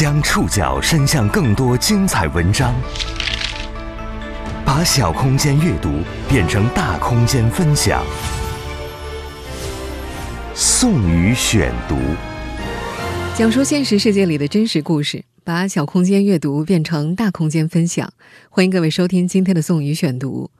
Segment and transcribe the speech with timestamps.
[0.00, 2.74] 将触角伸向更多精彩文章，
[4.64, 8.02] 把小空间阅读变成大空间分享。
[10.54, 11.96] 宋宇选读，
[13.36, 18.10] 讲述现实世界里的真实故事，把小空间阅读变成大空间分享。
[18.48, 20.50] 欢迎各位收听今天的宋宇选读。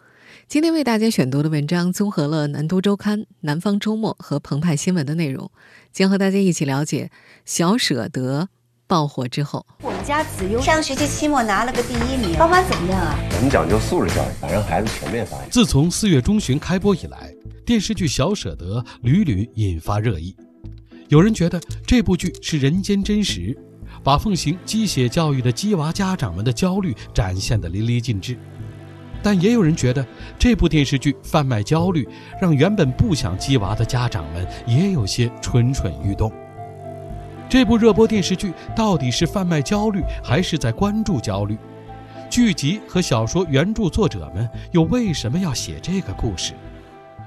[0.48, 5.50] 今天为大家选读的文章综合了《南都周刊》《南方周末》和澎湃新闻的内容，
[5.94, 7.10] 将和大家一起了解
[7.46, 8.50] 小舍得
[8.90, 9.64] 爆火之后。
[9.84, 13.16] 我们家子悠上学期期末拿了个第一名，爸妈怎么样啊？
[13.36, 15.46] 我们讲究素质教育，反正孩子全面发展。
[15.48, 17.32] 自从四月中旬开播以来，
[17.64, 20.34] 电视剧《小舍得》屡屡引发热议。
[21.06, 23.56] 有人觉得这部剧是人间真实，
[24.02, 28.36] 把奉行鸡血教育的鸡娃家长们的焦虑展现得淋漓尽致。
[29.22, 30.04] 但也有人觉得
[30.36, 32.08] 这部电视剧贩卖焦虑，
[32.42, 36.32] 让原本不想鸡娃的家长们也有些蠢蠢欲动。
[37.50, 41.58] 这部热播电视剧到底是贩卖焦虑，还是在关注焦虑？
[42.30, 46.52] 剧集和小说原著作者们又为什么要写这个故事？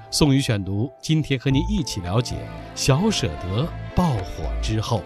[0.09, 2.35] 宋宇选读，今天和您一起了解
[2.73, 5.03] 《小舍得》爆火之后。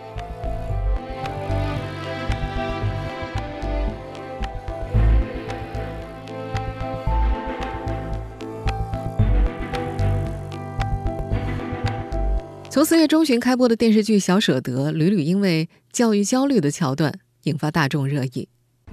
[12.78, 17.12] 从四月中旬开播的电视剧《小舍得》，屡屡因为教育焦虑的桥段
[17.46, 18.48] 引发大众热议。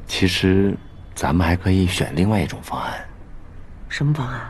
[0.07, 0.75] 其实，
[1.15, 2.95] 咱们还可以选另外一种方案。
[3.91, 4.41] 什么方案？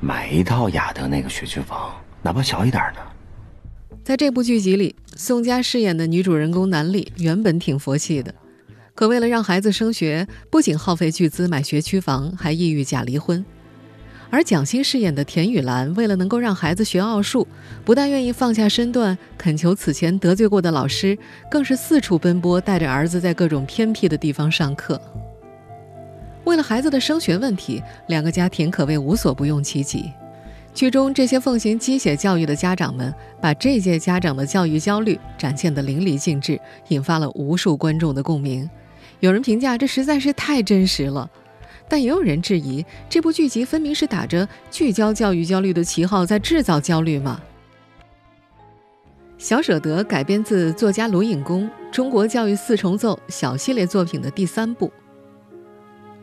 [0.00, 3.98] 买一套雅德那个学区房，哪怕小一点的。
[4.02, 8.34] 在这部剧集里，宋佳饰演的女主人公南丽原本挺佛系的，
[8.94, 13.44] 可为了让孩子升学，不仅耗费巨资买学区房，还意欲假离婚。
[14.30, 17.46] 而蒋欣饰演的田雨岚，为了能够让孩子学奥数，
[17.84, 21.16] 不但愿意放下身段恳求此前得罪过的老师，
[21.50, 25.00] 更是四处奔波，带着儿子在各种偏僻的地方上课。
[26.44, 30.12] 为了孩子的升学问题，两个家庭可谓无所不用其极。
[30.74, 38.68] 剧中这些奉行鸡血教育的家长们，把这届家长的教育焦虑展现得淋漓尽致，引发了无数观众的共鸣。
[39.20, 41.30] 有人评价这实在是太真实了。
[41.88, 47.40] 但也有人质疑，这部剧集分明是打着聚焦教育焦虑的旗号，在制造焦虑吗？
[49.48, 54.90] 《小舍得》改编自作家卢隐公《中国教育四重奏》小系列作品的第三部。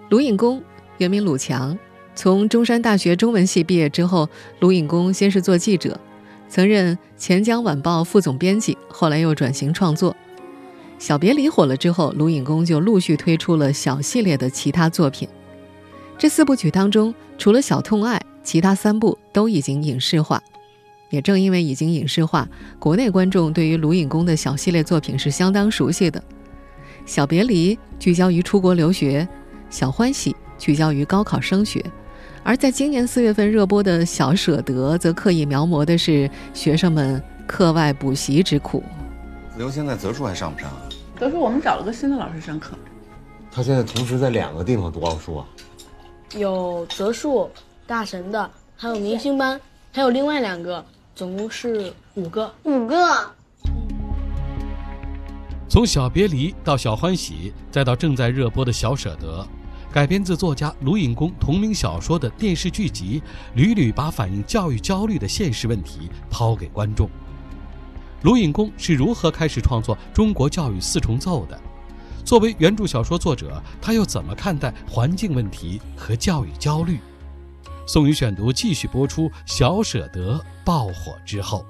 [0.10, 0.62] 卢隐公
[0.98, 1.78] 原名鲁强，
[2.16, 4.28] 从中山大学中文系毕业之后，
[4.60, 5.98] 卢隐公先是做记者，
[6.50, 10.12] 曾任《钱江晚报》副总编辑，后来又转型创作。
[10.98, 15.30] 《小别离》火了之后，卢隐公就陆续推出了小系列的其他作品。
[16.24, 20.42] 这四部曲当中，除了《小痛爱》，其他三部都已经影视化。
[21.10, 22.48] 也正因为已经影视化，
[22.80, 26.18] 国内观众对于卢隐公的小系列作品是相当熟悉的。
[27.06, 29.28] 《小别离》聚焦于出国留学，
[29.70, 31.84] 《小欢喜》聚焦于高考升学，
[32.42, 38.82] 而在今年四月份热播的《小舍得》，则刻意描摹的是学生们课外补习之苦。
[39.54, 40.88] 子悠现在择数还上不上啊？
[41.20, 42.78] 择数我们找了个新的老师上课。
[43.52, 45.46] 他现在同时在两个地方读奥数啊？
[46.36, 47.50] 有泽树、
[47.86, 49.60] 大神的，还有明星班，
[49.92, 50.84] 还有另外两个，
[51.16, 52.52] 总共是五个。
[52.64, 52.98] 五个。
[55.70, 59.46] 从小别离到小欢喜，再到正在热播的小舍得，
[59.92, 63.22] 改编自作家卢隐公同名小说的电视剧集，
[63.54, 67.08] 屡屡把反映教育焦虑的现实问题抛给观众。
[68.24, 71.60] 卢隐公是如何开始创作《中国教育四重奏》的？
[72.26, 77.00] 作为原著小说作者，他又怎么看待环境问题和教育焦虑？
[77.86, 79.30] 宋宇选读继续播出。
[79.46, 81.66] 小舍得爆火之后。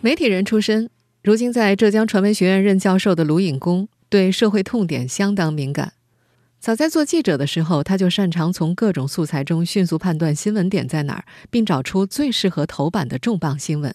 [0.00, 0.88] 媒体人出身，
[1.22, 5.94] 如今在浙江传媒学院任教授的卢隐公，对社会痛点相当敏感。
[6.64, 13.94] 早在做记者的时候，他就擅长从各种素材中迅速判断新闻点在哪儿，并找出最适合头版的重磅新闻。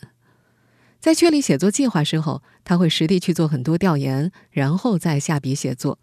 [1.00, 5.98] 在确立写作计划之后，他会实地去做很多调研，然后再下笔写作。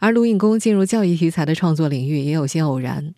[0.00, 3.14] 而卢隐公进入教育题材的创作领域也有些偶然。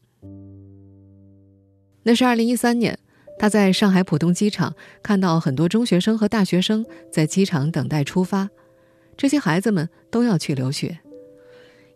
[2.03, 2.99] 那是二零一三年。
[3.39, 8.51] 他在上海浦东机场看到很多中学生和大学生在机场等待出发，
[9.17, 10.99] 这些孩子们都要去留学。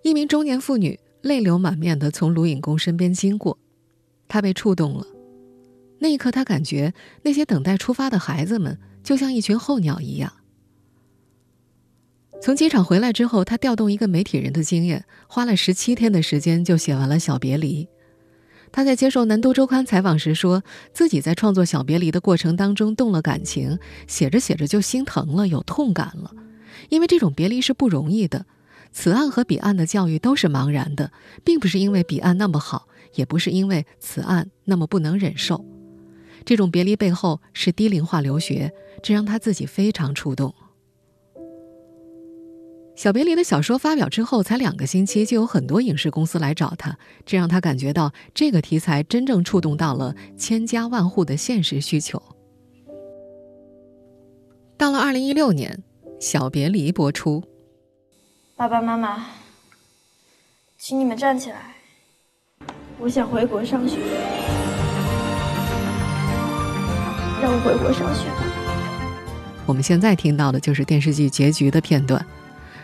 [0.04, 3.58] 一名中年妇女泪流满面地从卢隐公身边经过，
[4.28, 5.06] 他被触动了。
[5.98, 6.92] 那一刻，他感觉
[7.22, 10.30] 那些等待出发的孩子们就像一群候鸟一样。
[12.42, 17.86] 从机场回来之后，他调动一个媒体人的经验，花了十七天的时间就写完了《小别离》。
[18.70, 20.62] 他在接受《南都周刊》采访时说，
[20.92, 26.30] 自己在创作《小别离》的过程当中动了感情，写着写着就心疼了，有痛感了，
[26.90, 28.44] 因为这种别离是不容易的。
[28.96, 31.10] 此岸和彼岸的教育都是茫然的，
[31.44, 32.86] 并不是因为彼岸那么好，
[33.16, 35.62] 也不是因为此岸那么不能忍受。
[36.44, 40.54] 这种别离背后是低龄化留学，这让他自己非常触动。
[42.94, 46.96] 小别离的小说发表之后，才两个星期，就有很多影视公司来找他，
[47.26, 52.22] 这让他感觉到这个题材真正触动到了千家万户的现实需求。
[54.78, 55.82] 到了二零一六年，
[56.24, 57.42] 《小别离》播出。
[58.56, 59.26] 爸爸妈妈，
[60.78, 61.74] 请你们站起来，
[63.00, 63.98] 我想回国上学，
[67.42, 68.44] 让我回国上学吧。
[69.66, 72.24] 我们现在听到的就是电视剧结局的片段。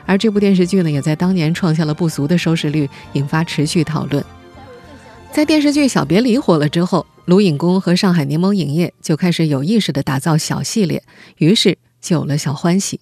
[0.07, 4.25] 而这部电视剧呢，也在当年创下了不俗的收视率，引发持续讨论。
[5.31, 11.01] 在电视剧《小别离》火了之后，卢影宫和上海柠檬影业就开始有意识地打造小系列，
[11.37, 12.97] 于是就有了《小欢喜》。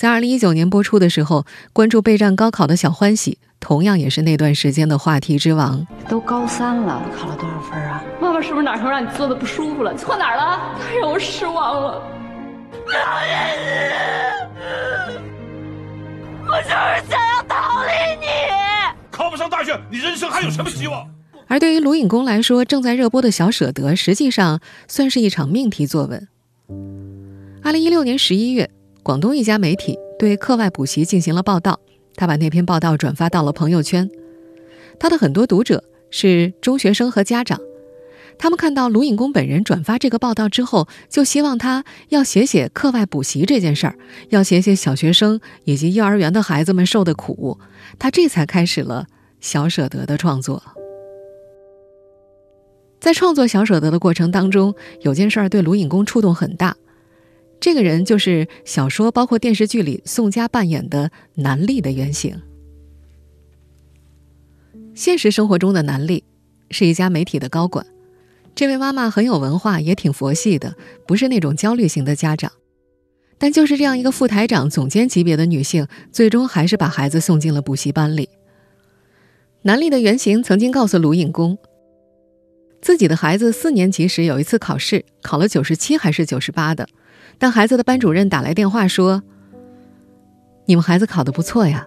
[0.00, 1.44] 在二零一九年播出的时候，
[1.74, 5.86] 关注备战高考的小欢喜，同样也是那段时间的话题之王。
[6.08, 8.02] 都高三了，考了多少分啊？
[8.18, 9.94] 妈妈是不是哪头让你坐的不舒服了？
[9.94, 10.58] 错哪儿了？
[10.80, 12.02] 太让我失望了。
[12.70, 13.58] 讨厌
[14.54, 14.60] 你
[16.48, 17.90] 我就是想要逃离
[18.22, 18.26] 你。
[19.10, 21.06] 考不上大学，你人生还有什么希望？
[21.46, 26.26] 而对于卢影宫来说，正在热播的小舍得，实际上算是一场命题作文。
[27.62, 28.70] 二零一六年十一月，
[29.02, 31.80] 广东一家媒体对课外补习进行了报道，
[32.16, 34.08] 他把那篇报道转发到了朋友圈。
[34.98, 37.58] 他的很多读者是中学生和家长。
[38.38, 43.96] 他们看到卢影公本人转发这个报道之后，就希望他要写写课外补习这件事儿，
[44.28, 47.58] 要写写小学生以及幼儿园的孩子们受的苦。
[47.98, 49.06] 他这才开始了
[49.40, 50.62] 《小舍得》的创作。
[53.00, 56.76] 在创作《小舍得》的过程当中，有件事儿对卢影宫触动很大。
[57.60, 62.40] 这个人就是小说包括电视剧里宋佳扮演的南丽的原型。
[64.94, 66.24] 现实生活中的南丽
[66.70, 67.86] 是一家媒体的高管。
[68.54, 70.74] 这位妈妈很有文化，也挺佛系的，
[71.06, 72.50] 不是那种焦虑型的家长。
[73.38, 78.28] 但就是这样一个副台长、总监级别的女性，最终还是把孩子送进了补习班里。
[79.62, 81.56] 南丽的原型曾经告诉卢影宫，
[82.82, 86.88] 自己的孩子四年级时有一次考试，考了九十七还是九十八的，
[87.40, 89.22] 但孩子的班主任打来电话说
[90.66, 91.86] ：“你们孩子考得不错呀，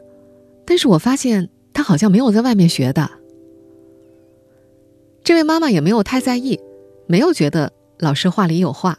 [0.66, 3.08] 但是我发现他好像没有在外面学的。”
[5.24, 6.60] 这位妈妈也没有太在意，
[7.06, 8.98] 没有觉得老师话里有话。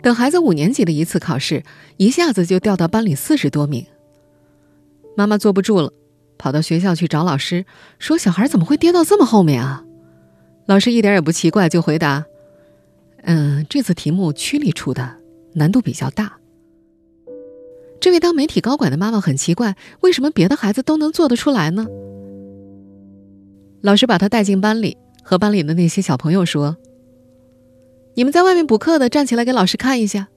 [0.00, 1.64] 等孩子五年级的一次考试，
[1.96, 3.84] 一下子就掉到班里四十多名。
[5.16, 5.92] 妈妈坐不住了，
[6.38, 7.64] 跑到学校去找老师，
[7.98, 9.84] 说：“小孩怎么会跌到这么后面啊？”
[10.66, 12.24] 老师一点也不奇怪，就回答
[13.24, 15.16] ：“嗯，这次题目区里出的，
[15.54, 16.38] 难度比较大。”
[18.00, 21.86] 这位当媒体高管的妈妈很奇怪，为什么别的孩子都能做得出来呢？
[23.80, 26.76] 老师把他带进班里，和班里的那些小朋友说
[28.14, 30.28] ：“你们在外面补课的，站起来给老师看一下。”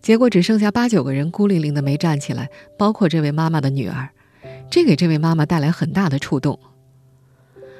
[0.00, 2.48] 结果只剩下八九个人孤零零的没站起来，
[2.78, 4.10] 包括这位妈妈的女儿，
[4.70, 6.60] 这给这位妈妈带来很大的触动。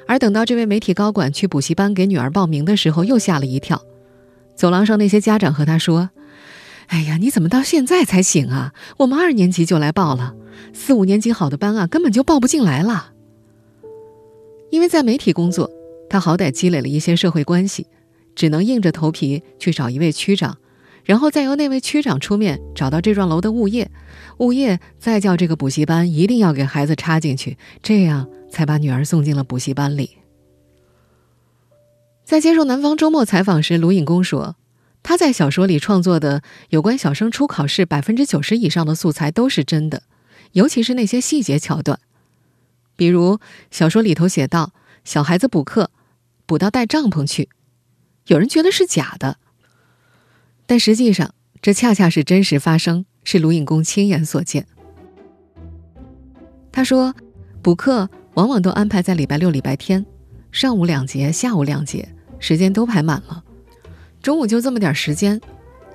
[0.07, 3.81] 而等到这位媒体高管去补习班给女儿报名的时候，又吓了一跳。
[4.59, 6.09] 走廊上那些家长和他说
[6.87, 8.73] ：“哎呀，你怎么到现在才醒啊？
[8.97, 10.35] 我们二年级就来报了，
[10.73, 13.13] 四五年级好的班啊，根本就报不进来了。”
[14.69, 15.71] 因为在媒体工作，
[16.09, 17.87] 他好歹积累了一些社会关系，
[18.35, 20.57] 只能硬着头皮去找一位区长，
[21.05, 23.89] 然后再由那位区长出面找到这幢楼的物业，
[24.39, 30.17] 物业再叫这个补习班一定要给孩子插进去，这样才把女儿送进了补习班里。
[32.29, 34.55] 在接受《南方周末》采访时，卢影公说，
[35.01, 40.03] 他在小说里创作的有关小升初考试百分之九十以上的素材都是真的，
[40.51, 41.99] 尤其是那些细节桥段。
[42.95, 43.39] 比如
[43.71, 45.89] 小说里头写到，小孩子补课，
[46.45, 47.49] 补到带帐篷去，
[48.27, 49.37] 有人觉得是假的，
[50.67, 51.33] 但实际上
[51.63, 54.67] 这恰恰是真实发生，是卢影公亲眼所见。
[56.71, 57.15] 他说，
[57.63, 60.05] 补课往往都安排在礼拜六、礼拜天，
[60.51, 62.07] 上午两节，下午两节，
[62.39, 63.43] 时间都排满了，
[64.21, 65.39] 中午就这么点时间，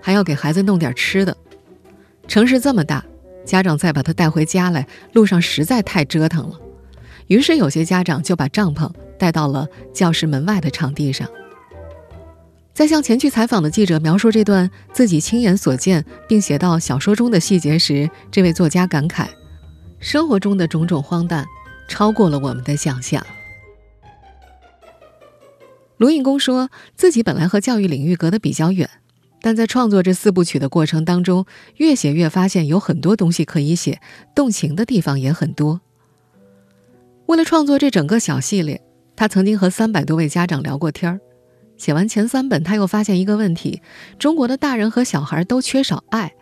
[0.00, 1.36] 还要给孩子弄点吃的。
[2.28, 3.04] 城市这么大，
[3.44, 6.60] 家长再把他带回家来，路上实在太折腾了。
[7.26, 11.28] 于是，有些家长就把帐篷带到了教室门外的场地上。
[12.74, 19.28] 在向前去采访的记者描述这段自己亲眼所见并写到小说中的细节时，这位作家感慨
[20.00, 21.46] ：“生活中的种种荒诞，
[21.88, 23.24] 超过了我们的想象。”
[26.04, 28.90] 卢印公说自己本来和教育领域隔得比较远，
[29.40, 31.46] 但在创作这四部曲的过程当中，
[31.78, 34.02] 越写越发现有很多东西可以写，
[34.34, 35.80] 动情的地方也很多。
[37.24, 38.82] 为了创作这整个小系列，
[39.16, 41.18] 他曾经和三百多位家长聊过天儿。
[41.78, 43.80] 写完前三本，他又发现一个问题：
[44.18, 46.34] 中国的大人和小孩都缺少爱，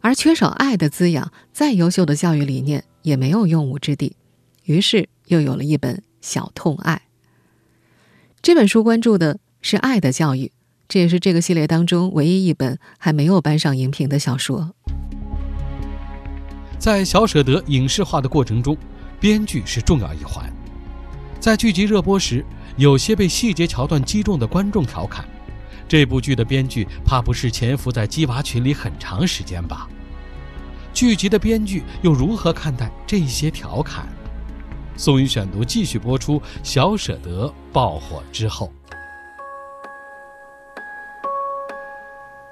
[0.00, 4.16] 而缺少爱的滋养，再优秀的教育理念也没有用武之地。
[4.64, 7.02] 于是又有了一本《小痛爱》。
[8.42, 10.50] 这本书关注的是爱的教育，
[10.88, 14.74] 这也是这个系列当中唯一一本还没有搬上荧屏的小说。
[16.76, 18.76] 在小舍得影视化的过程中，
[19.20, 20.52] 编剧是重要一环。
[21.38, 22.44] 在剧集热播时，
[22.76, 25.24] 有些被细节桥段击中的观众调侃
[25.86, 29.88] ：“这部剧的编剧怕不是潜伏在鸡娃群里很长时间吧？”
[30.92, 34.08] 剧集的编剧又如何看待这些调侃？
[34.96, 36.40] 宋宇选读继续播出。
[36.62, 38.72] 小舍得爆火之后，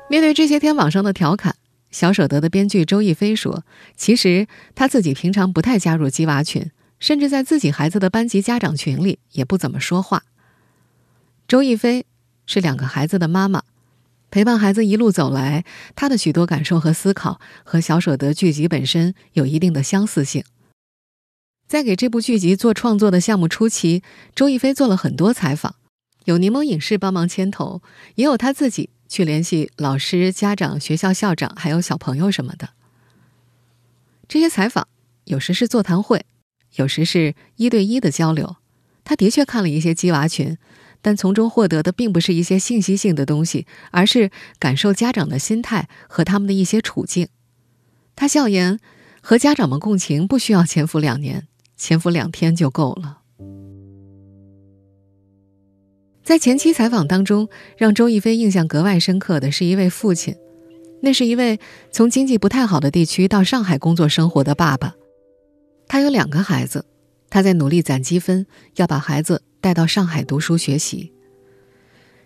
[0.09, 1.55] 面对这些天网上的调侃，
[1.91, 3.65] 小舍得的编剧周亦菲说
[3.97, 10.25] ：“其实他自己平常不太加入鸡娃群，甚至在自己孩子的班级家长群里也不怎么说话。”
[11.47, 12.07] 周亦菲
[12.47, 13.63] 是两个孩子的妈妈，
[14.31, 20.45] 陪伴孩子一路走来，她的许多感受和思考和小舍得剧集本身有一定的相似性。
[21.71, 24.03] 在给这部剧集做创作的项目初期，
[24.35, 25.77] 周亦菲做了很多采访，
[26.25, 27.81] 有柠檬影视帮忙牵头，
[28.17, 32.71] 也有她自己去联系老师、家长、学校校长，还有小朋友什么的。
[34.27, 34.89] 这些采访
[35.27, 36.27] 有时是座谈会，
[36.75, 38.57] 有时是一对一的交流。
[39.05, 40.59] 他的确看了一些鸡娃群，
[41.00, 47.29] 但从中获得的并不是一些信息性的东西，而是感受家长的心态和他们的一些处境。
[48.17, 48.81] 他笑言，
[49.21, 51.47] 和家长们共情不需要潜伏两年。
[51.81, 53.23] 潜伏两天就够了。
[56.23, 60.37] 在前期采访当中，让周亦菲印象格外深刻的是一位父亲，
[61.01, 61.59] 那是一位
[61.91, 64.95] 从经济不太好的地区到上海工作生活的爸爸。
[65.89, 66.85] 他有两个孩子，
[67.31, 68.47] 他在努力攒积分，
[68.77, 71.11] 要把孩子带到上海读书学习。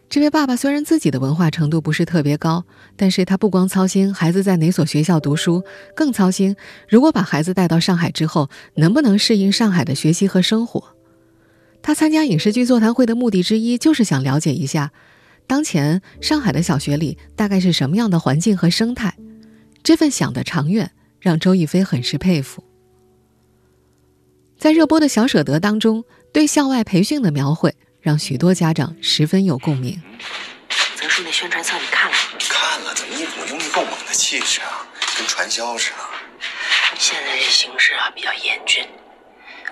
[0.09, 5.65] 这位爸爸虽然自己的文化程度不是特别高，但是他不光操心孩子在哪所学校读书，
[5.97, 6.55] 更操心
[6.89, 10.95] 如果把孩子带到上海之后，能不能适应上海的学习和生活。
[11.83, 14.93] 他参加影视剧座谈会的目的之一，就是想了解一下，
[15.49, 19.17] 当前上海的小学里大概是什么样的环境和生态。
[19.83, 22.63] 这份想的长远，让周亦菲很是佩服。
[24.57, 27.75] 在热播的小舍得当中，对校外培训的描绘。
[28.05, 29.99] 让许多家长十分有共鸣。
[30.95, 32.39] 泽叔那宣传册你看了吗？
[32.51, 35.97] 看了，怎么一股用力过猛的气势啊，跟传销似的。
[36.99, 38.87] 现在这形势啊比较严峻，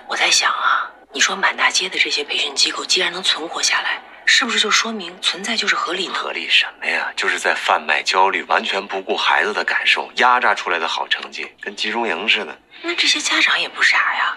[0.07, 6.15] 我在想啊，你说满大街的这些培训机构既然能存活下来，是不是就说明存在就是合理呢？
[6.15, 7.13] 合理什么呀？
[7.15, 12.59] 就是在贩卖焦虑，完全不顾孩子的感受，压榨出来的好成绩，跟集中营似的。
[12.81, 14.35] 那这些家长也不傻呀，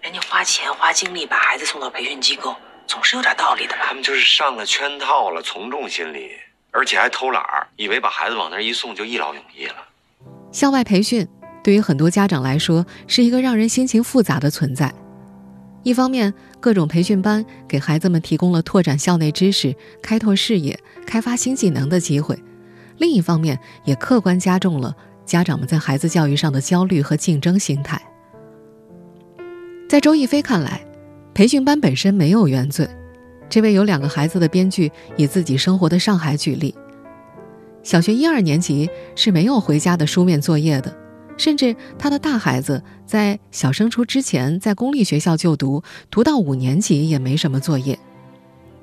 [0.00, 2.56] 人家花钱花精力把孩子送到培训机构。
[2.86, 3.80] 总是有点道理的吧？
[3.86, 6.30] 他们就是上了圈套了，从众心理，
[6.70, 9.76] 而且还偷懒儿，以为把孩子往那儿一送就一劳永逸了。
[10.52, 11.26] 校外培训
[11.62, 14.92] 对于很多家长来说是一个让人心情复杂的存在。
[15.82, 22.36] 一方面，各种培训班给孩子们提供了拓展校内知识、开拓视野、开发新技能的机会；
[22.98, 24.94] 另一方面，也客观加重了
[25.26, 28.00] 家长们在孩子教育上的焦虑和竞争心态。
[29.88, 30.80] 在周亦菲看来。
[31.34, 32.88] 培训班本身没有原罪。
[33.50, 36.74] 这位有两个孩子的编剧以自己生活的上海举例：
[37.82, 40.96] 小学一二年级是没有回家的书面作业的，
[41.36, 47.98] 甚至他的大孩子在小升初之前在公立学校就读，读到五年级也没什么作业。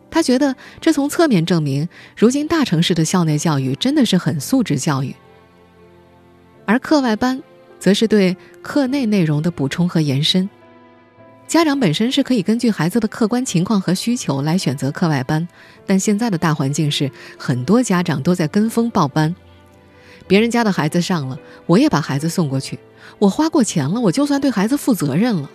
[0.09, 5.15] 他觉得这从侧面证明，如今大城市的校内教育真的是很素质教育，
[6.65, 7.41] 而课外班
[7.79, 10.49] 则是对课内内容的补充和延伸。
[11.51, 15.45] 家长本身是可以根据孩子的客观情况和需求来选择课外班，
[15.85, 19.35] 但现在的大环境是很多家长都在跟风报班。
[20.29, 22.79] 别人家的孩子上了，我也把孩子送过去。
[23.19, 25.51] 我花过钱了，我就算对孩子负责任了。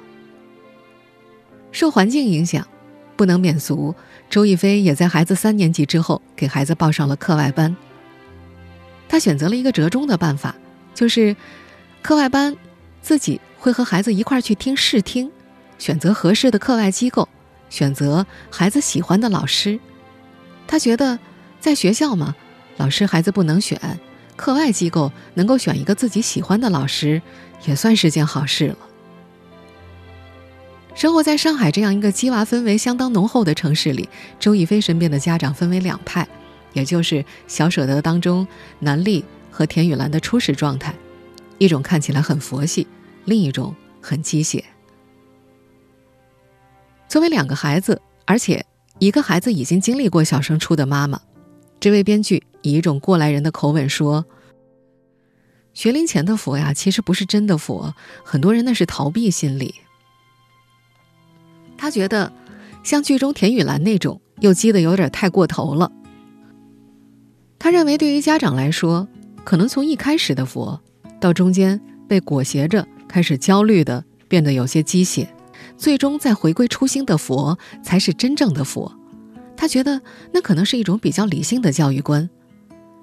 [1.73, 2.69] 受环境影响，
[3.17, 3.95] 不能免俗。
[4.29, 7.75] 周亦菲也在孩子三年级之后给孩子报上了课外班。
[9.09, 10.55] 她选择了一个折中的办法，
[10.95, 11.35] 就是
[12.03, 12.55] 课外班
[13.01, 15.33] 自己会和孩子一块去听试听。
[15.79, 17.29] 选择合适的课外机构，
[17.69, 19.79] 选择孩子喜欢的老师。
[20.67, 21.19] 他觉得，
[21.61, 22.35] 在学校嘛，
[22.77, 23.79] 老师孩子不能选；
[24.37, 27.23] 课外机构能够选一个自己喜欢的老师，
[27.67, 28.77] 也算是件好事了。
[30.95, 34.09] 生活在上海这样一个鸡娃氛围相当浓厚的城市里，
[34.41, 36.27] 周亦菲身边的家长分为两派，
[36.73, 37.17] 也就是
[37.47, 40.95] 《小舍得》当中南俪和田雨岚的初始状态，
[41.59, 42.87] 一种看起来很佛系，
[43.27, 44.65] 另一种很鸡血。
[47.09, 48.65] 作为两个孩子，而且
[48.99, 51.21] 一个孩子已经经历过小升初的妈妈，
[51.79, 54.25] 这位编剧以一种过来人的口吻说
[55.73, 57.95] ：“学龄前的佛呀，其实不是真的佛，
[58.25, 59.75] 很多人那是逃避心理。”
[61.79, 62.33] 他觉得，
[62.83, 65.93] 像剧中田雨岚那种，又激得有点太过头了。
[67.59, 69.07] 他认为，对于家长来说，
[69.45, 70.81] 可能从一开始的佛，
[71.21, 75.29] 到中间被裹挟着开始焦虑的，变得有些鸡血，
[75.77, 78.93] 最终再回归初心的佛，才是真正的佛。
[79.57, 80.01] 他觉得，
[80.33, 82.29] 那可能是一种比较理性的教育观。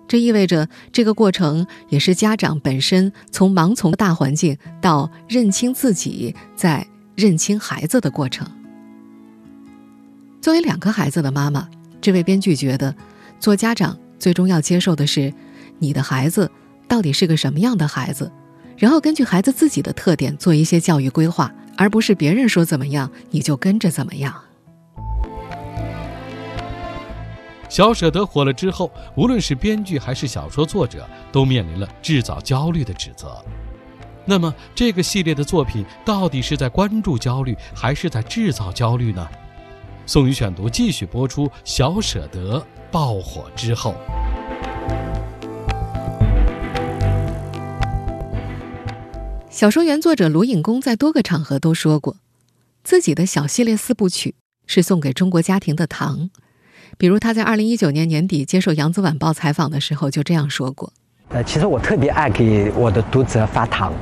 [0.08, 8.46] 这意味着，这个过程也是家长本身从盲从大环境到认清自己，再认清孩子的过程。
[10.42, 11.68] 作为两个孩子的妈妈，
[12.02, 12.94] 这位编剧觉得，
[13.40, 15.34] 做家长最终要接受的是，
[15.80, 16.52] 你的孩子
[16.88, 18.32] 到底是个什么样的孩子，
[18.84, 24.36] 然后根据孩子自己的特点做一些教育规划，而不是别人说怎么样你就跟着怎么样。
[27.70, 33.42] 小舍得火了之后，无论是编剧还是小说作者，都面临了制造焦虑的指责。
[34.26, 39.26] 那么，这个系列的作品到底是在关注焦虑，还是在制造焦虑呢？
[40.06, 42.60] 宋宇选读继续播出，《小舍得》
[42.92, 43.96] 爆火之后，
[49.54, 52.16] 小说原作者卢影公在多个场合都说过，
[52.84, 54.34] 自己的小系列四部曲
[54.66, 56.32] 是送给中国家庭的糖。
[56.98, 60.92] 比如他在二零一九年年底接受《扬子晚报》采访的时候就这样说过
[61.30, 63.94] ：“呃，其实我特别爱给我的读者发糖，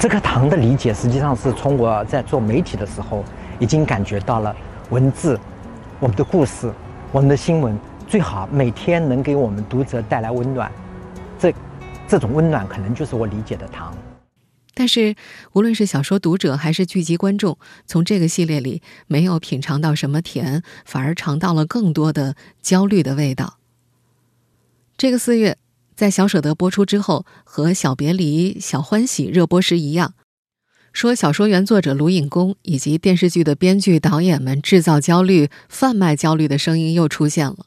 [0.00, 3.24] 这个糖的理解实际上是从我在做媒体的时候
[3.60, 4.52] 已经感觉到了。”
[4.90, 5.38] 文字，
[6.00, 6.68] 我们的故事，
[7.12, 10.68] 我们的新闻，最好每天能给我们读者带来温暖。
[11.38, 11.54] 这，
[12.08, 13.96] 这种温暖可能就是我理解的糖。
[14.78, 15.16] 但是，
[15.54, 23.56] 无论是小说读者还是剧集观众，从这个系列里没有品尝到什么甜，反而尝到了更多的焦虑的味道。
[24.98, 25.56] 这个四月，
[25.94, 30.12] 在《小舍得》播出之后，和《小别离》《小欢喜》热播时一样。
[30.92, 37.64] 说小说原作者卢影公以及电视剧的编剧导演们制造焦虑、贩卖焦虑的声音又出现了。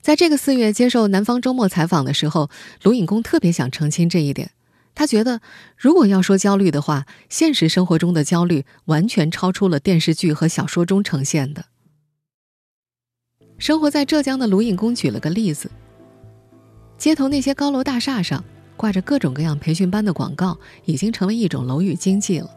[0.00, 2.48] 在这个四月接受《南方周末》采访的时候，
[2.84, 4.52] 卢影公特别想澄清这一点。
[4.94, 5.40] 他觉得，
[5.76, 11.66] 如果要说焦虑的话，现实生活中的焦虑完全超出了电视剧和小说中呈现的。
[13.58, 15.70] 生活在浙江的卢隐公举了个例子：
[16.98, 18.44] 街头那些高楼大厦上。
[18.74, 22.50] 挂着各种各样培训班的广告，已经成为一种楼宇经济了。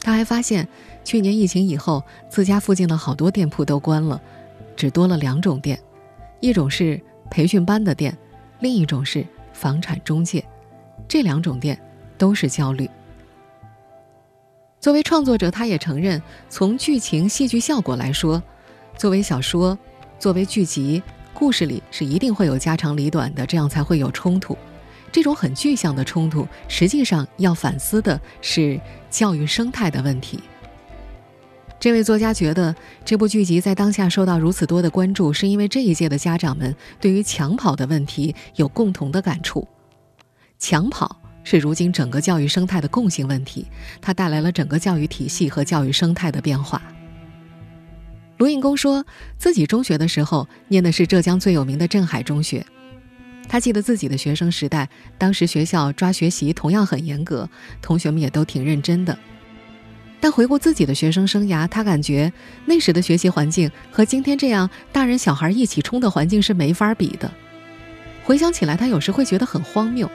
[0.00, 0.68] 他还发现，
[1.02, 4.20] 去年疫情以后，自家附近的好多店铺都关了，
[4.76, 5.80] 只多了两种店，
[6.38, 7.00] 一种是
[7.32, 8.16] 培训班的店，
[8.60, 10.44] 另一种是房产中介。
[11.10, 11.76] 这两种店
[12.16, 12.88] 都是焦虑。
[14.78, 18.40] 作为创作者，他也承认，从剧情戏剧效果来说，
[18.96, 19.76] 作为小说，
[20.20, 21.02] 作为剧集，
[21.34, 24.56] 故事里是一定会有家长里短的，这样才会有冲突。
[25.10, 30.38] 这种很具象的冲突，实际上要反思的是教育生态的问题。
[31.80, 32.72] 这位作家觉得，
[33.04, 39.66] 这部剧集在当下受到如此多的关注，是因为这一届的家长们对于抢跑的问题有共同的感触。
[40.60, 43.66] 抢跑是如今整个教育生态的共性问题，
[44.00, 46.80] 它带来了整个教育体系和教育生态的变化。
[48.36, 49.04] 卢印公说
[49.38, 52.64] 自己中学的时候念的是浙江最有名的镇海中学。
[53.48, 57.48] 他记得自己的学生时代，当时学校抓学习同样很严格，
[57.80, 59.18] 同学们也都挺认真的。
[60.20, 62.30] 但回顾自己的学生生涯，他感觉
[62.66, 67.32] 那时的学习环境和今天这样大人小孩一起冲的环境是没法比的。
[68.22, 70.08] 回想起来，他有时会觉得很荒谬：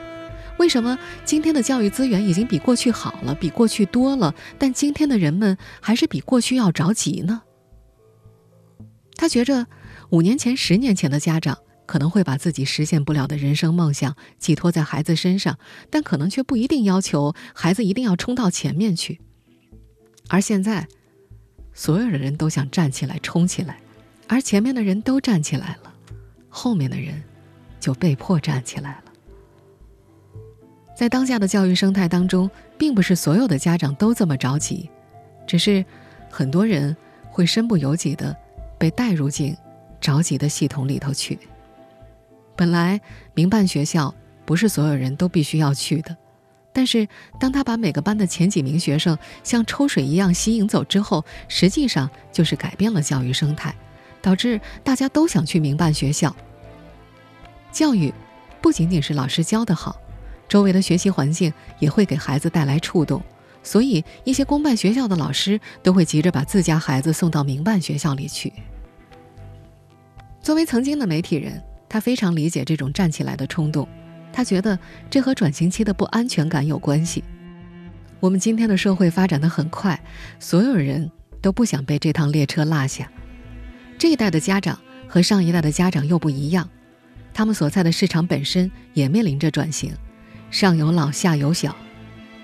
[0.58, 7.42] 为什么今天的教育资源已经比过去好了，比过去多了，但今天的人们还是比过去要着急呢？
[9.16, 9.68] 他觉着
[10.10, 11.58] 五年前、十年前的家长。
[11.88, 15.60] 可能会把自己实现不了的人生梦想寄托在孩子身上，
[15.92, 19.22] 但可能却不一定要求孩子一定要冲到前面去。
[20.28, 20.88] 而现在，
[21.76, 23.80] 所有的人都想站起来冲起来，
[24.28, 25.94] 而前面的人都站起来了，
[26.50, 27.24] 后面的人
[27.80, 29.05] 就被迫站起来了。
[31.06, 34.90] 在当下的教育生态当中，并不是所有的家长都这么着急，
[35.46, 35.86] 只是
[36.32, 36.98] 很多人
[37.30, 38.36] 会身不由己的
[38.76, 39.56] 被带入进
[40.02, 41.38] 着急的系统里头去。
[42.56, 43.00] 本来
[43.36, 44.12] 民办学校
[44.46, 46.18] 不是所有人都必须要去的，
[46.74, 47.08] 但是，
[47.40, 53.76] 当他把每个班的前几名学生像抽水一样吸引走之后，实际上就是改变了教育生态，
[54.24, 56.36] 导致大家都想去民办学校。
[57.72, 58.12] 教育
[58.60, 59.96] 不仅仅是老师教得好，
[60.48, 63.22] 周围的学习环境也会给孩子带来触动，
[63.64, 68.54] 所以一些公办学校的老师都会急着把自家孩子送到民办学校里去。
[70.42, 73.88] 作为曾经的媒体人，他非常理解这种站起来的冲动。
[74.32, 74.78] 他觉得
[75.10, 77.24] 这和转型期的不安全感有关系。
[78.20, 80.00] 我们今天的社会发展的很快，
[80.40, 81.10] 所有人
[81.42, 83.10] 都不想被这趟列车落下。
[83.98, 84.78] 这一代的家长
[85.08, 86.70] 和上一代的家长又不一样，
[87.34, 89.94] 他们所在的市场本身也面临着转型，
[90.50, 91.76] 上有老下有小，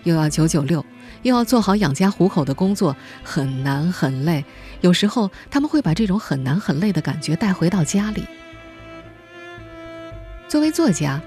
[0.03, 0.85] 又要九九六，
[1.23, 4.43] 又要做好养家糊口的工作，很难很累。
[4.81, 8.23] 有时候他们会把这种很难很累的感觉带回到家里。
[10.47, 11.21] 作为作家。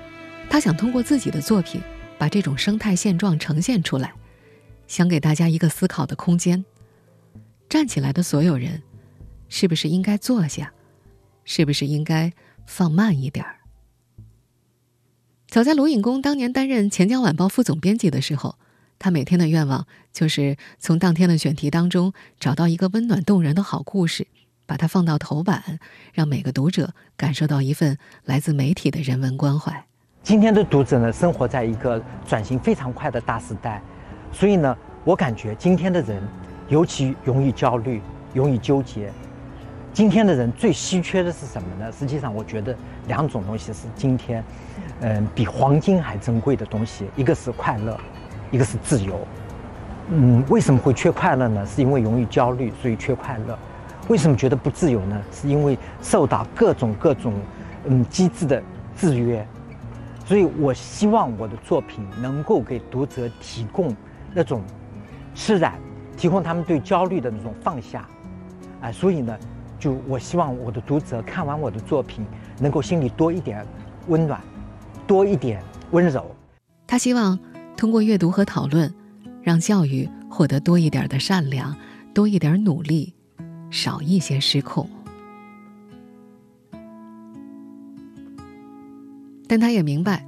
[0.50, 1.80] 他想通过自己的作品，
[2.18, 4.12] 把这种生态现状呈现出来，
[4.86, 6.62] 想给大家一个思考的空间。
[7.68, 8.82] 站起来的所有人，
[9.48, 10.70] 是不是应该坐下？
[11.44, 12.30] 是不是应该
[12.66, 13.56] 放慢一点儿？
[15.54, 18.56] 早在卢隐公当年担任《钱江晚报》副总编辑的时候，
[18.98, 24.26] 他每天的愿望就是从当天的选题当中找到一个温暖动人的好故事，
[24.66, 25.78] 把它放到头版，
[26.12, 29.86] 让每个读者感受到一份来自媒体的人文关怀。
[30.24, 33.80] 今天的读者呢，生活在一个转型非常快的大时代，
[34.32, 36.20] 所以呢，我感觉今天的人
[36.68, 38.02] 尤其容易焦虑，
[38.34, 39.12] 容易纠结。
[39.92, 41.92] 今天的人最稀缺的是什么呢？
[41.96, 44.42] 实际上，我觉得两种东西是今天，
[45.06, 47.94] 嗯，比黄金还珍贵的东西，一个是快乐，
[48.50, 49.20] 一个是自由。
[50.08, 51.66] 嗯，为什么会缺快乐呢？
[51.66, 53.58] 是因为容易焦虑，所以缺快乐。
[54.08, 55.22] 为什么觉得不自由呢？
[55.30, 57.34] 是因为受到各种各种
[57.84, 58.62] 嗯机制的
[58.96, 59.46] 制约。
[60.24, 63.94] 所以我希望我的作品能够给读者提供
[64.32, 64.62] 那种
[65.34, 65.74] 释然，
[66.16, 68.08] 提供他们对焦虑的那种放下，
[68.80, 69.38] 啊，所以呢，
[69.78, 72.24] 就我希望我的读者看完我的作品，
[72.58, 73.66] 能够心里多一点
[74.06, 74.40] 温暖，
[75.06, 76.34] 多一点温柔。
[76.86, 77.38] 他希望
[77.76, 78.92] 通过阅读和讨论，
[79.42, 81.76] 让教育获得多一点的善良，
[82.12, 83.14] 多一点努力，
[83.70, 84.88] 少一些失控。
[89.46, 90.26] 但他也明白，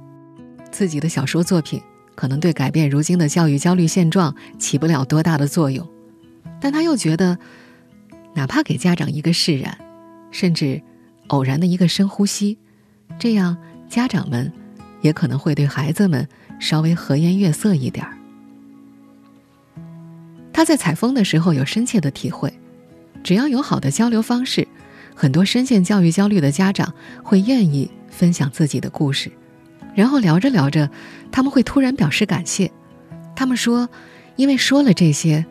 [0.71, 1.81] 自己的小说作品
[2.15, 5.87] 可能对改变如今的教育焦虑现状起不了多大的作用，
[6.61, 7.37] 但他又觉得，
[8.33, 9.77] 哪怕给家长一个释然，
[10.31, 10.81] 甚至
[11.27, 12.57] 偶然的一个深呼吸，
[13.19, 13.57] 这样
[13.89, 14.53] 家长们
[15.01, 16.27] 也可能会对孩子们
[16.59, 18.17] 稍微和颜悦色一点儿。
[20.53, 22.51] 他在采风的时候有深切的体会，
[23.23, 24.67] 只要有好的交流方式，
[25.15, 27.89] 很多深陷教育焦虑的家长会愿意。
[28.09, 29.31] 分享自己的故事，
[29.93, 30.89] 然后聊着聊着，
[31.31, 32.71] 他们会突然表示感谢。
[33.35, 33.87] 他们说
[34.37, 35.45] ：“因为说了这些，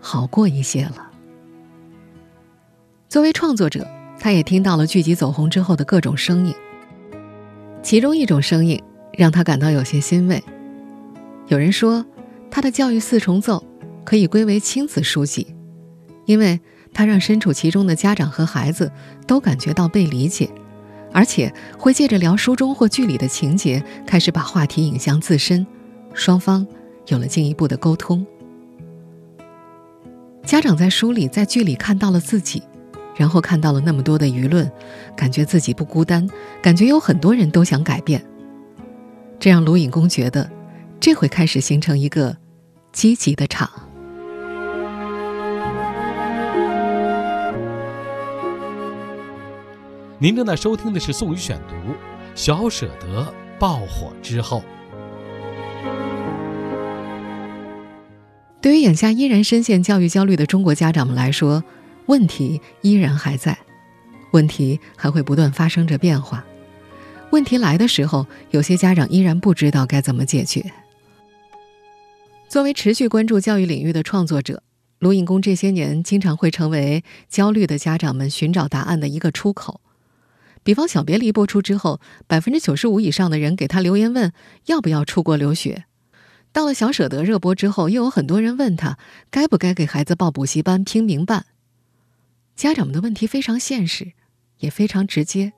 [0.00, 1.10] 好过一些了。”
[3.08, 6.54] 作为创作者，他也听到了剧集走红之后的各种声音。
[7.82, 8.78] 其中一种声音
[9.20, 10.42] 让他感到有些欣慰。
[11.48, 12.06] 有人说，
[12.50, 13.62] 他的教育四重奏
[14.02, 15.54] 可以归为亲子书籍，
[16.24, 16.58] 因为
[16.94, 18.90] 他让身处其中的家长和孩子
[19.26, 20.48] 都感觉到被理解。
[21.12, 25.66] 而且会借着聊书中或剧里的情节，开始把话题引向自身，
[26.14, 26.66] 双方
[27.08, 28.24] 有了进一步的沟通。
[30.46, 32.62] 家长在书里、在剧里看到了自己，
[33.14, 34.70] 然后看到了那么多的舆论，
[35.14, 36.26] 感觉自己不孤单，
[36.62, 38.24] 感觉有很多人都想改变。
[39.40, 40.48] 这让卢隐公觉得，
[41.00, 42.36] 这会开始形成一个
[42.92, 43.70] 积极的场。
[50.18, 51.74] 您正在收听的是《宋宇选读》，
[52.34, 54.62] 小舍得爆火之后，
[58.60, 61.64] 对于眼下依然深陷教育焦虑的中国家长们来说，
[62.04, 63.56] 问题依然还在，
[64.32, 66.44] 问题还会不断发生着变化。
[67.30, 70.72] 问题来的时候，有些家长依然不知道该怎么解决。
[72.48, 74.62] 作为持续关注教育领域的创作者，
[74.98, 79.80] 卢隐公这些年经常会成为焦虑的家长们寻找答案的一个出口。
[80.64, 84.32] 比方《小别离》播出之后，百分之九十五以上的人给他留言问
[84.66, 85.84] 要不要出国留学；
[86.52, 88.98] 到了《小舍得》热播之后，又有很多人问他
[89.30, 91.46] 该不该给孩子报补习班、拼民办。
[92.56, 94.12] 家长们的问题非常现实，
[94.58, 95.52] 也非常直接，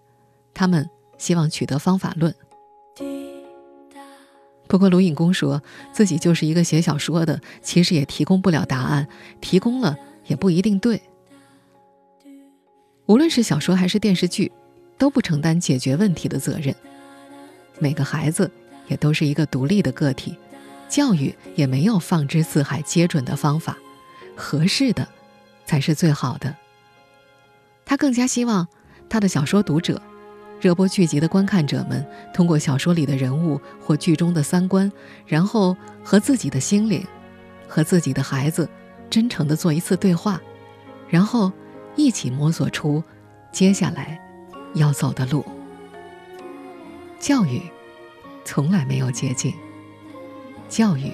[0.54, 0.88] 他们
[1.22, 2.34] 希望取得方法论。
[4.66, 9.06] 不过卢隐公说自己就是一个写小说的，其实也提供不了答案，
[9.40, 11.00] 提供了也不一定对。
[13.06, 14.50] 无论是小说还是电视剧。
[14.98, 16.72] 都不承担解决问题的责任。
[17.80, 18.48] 每个孩子
[18.86, 20.36] 也都是一个独立的个体，
[20.88, 23.76] 教育也没有放之四海皆准的方法，
[24.36, 25.08] 合适的
[25.66, 26.54] 才是最好的。
[27.84, 28.68] 他更加希望
[29.08, 30.00] 他的小说读者、
[30.62, 34.90] 热播剧集的观看者们，通过小说里的人物或剧中的三观，
[35.26, 37.04] 然后和自己的心灵、
[37.66, 38.68] 和自己的孩子
[39.10, 40.40] 真诚地做一次对话，
[41.08, 41.50] 然后
[41.96, 43.02] 一起摸索出
[43.50, 44.16] 接下来
[44.74, 45.44] 要走的路。
[47.18, 47.60] 教育
[48.44, 49.52] 从来没有捷径。
[50.68, 51.10] 教育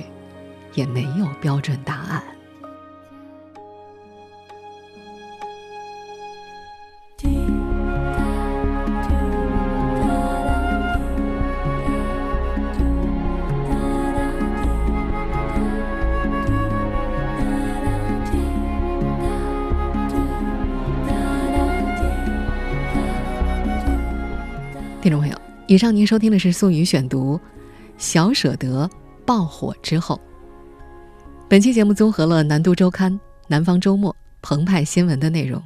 [0.75, 2.23] 也没有标准答案。
[25.69, 27.37] 以上您收听的是宋宇选读
[27.99, 28.87] 《小舍得》。
[29.27, 30.19] 爆火之后，
[31.47, 33.13] 本期节目综合了《南都周刊》
[33.49, 35.63] 《南方周末》《澎湃新闻》的内容。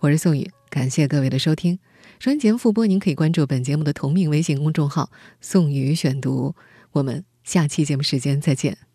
[0.00, 1.78] 我是宋宇，感谢各位的收听。
[2.18, 6.54] 收音节目复播，您可以关注本节目的同名微信公众号“宋宇选读”。
[6.92, 8.89] 我们下期节目时间再见。